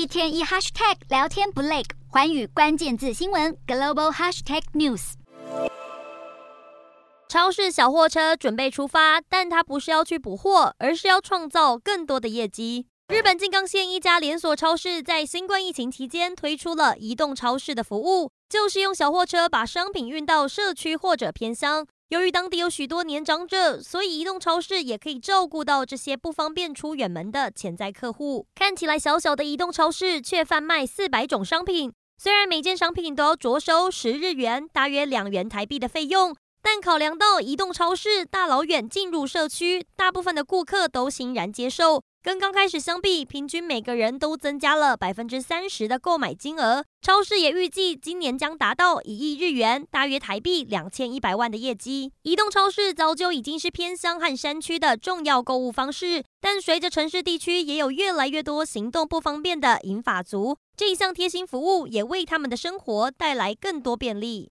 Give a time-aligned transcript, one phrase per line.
[0.00, 5.12] 一天一 hashtag 聊天不累，环宇关键字新闻 global hashtag news。
[7.28, 12.86] 超市小货车准备出发，但它不是要去补货，而是要创造更多的业绩。
[13.08, 21.86] 日本静冈县一家连锁超市在新冠疫情期间推出了移动超市的服务，就是用小货车把商品运到社区或者偏乡。
[22.10, 28.48] 由于当地有许多年长者，所以移动超市也可以照顾到这些不方便出远门的潜在客户。
[28.52, 31.92] 看起来小小的移动超市，却贩卖四百种商品。
[32.18, 42.02] 虽然每件商品都要着收十日元，大约两元台币的费用，但考量到移动超市大老远进入社区，大部分的顾客都欣然接受。
[42.22, 46.84] 跟刚开始相比，平均每个人都增加了百分之三十的购买金额。
[47.00, 52.12] 超市也预计今年将达到一亿日元，大约台币两千一百万的业绩。
[52.22, 64.48] 移动超市早就已经是偏乡和山区的重要购物方式，但随着城市地区也有越来越多行动不方便的银发族，这一项贴心服务也为他们的生活带来更多便利。